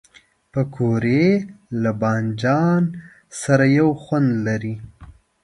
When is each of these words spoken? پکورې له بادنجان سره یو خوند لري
پکورې 0.51 1.25
له 1.81 1.91
بادنجان 2.01 2.83
سره 3.41 3.65
یو 3.79 3.89
خوند 4.03 4.29
لري 4.45 4.75